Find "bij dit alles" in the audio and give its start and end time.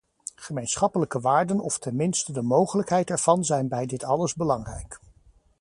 3.67-4.33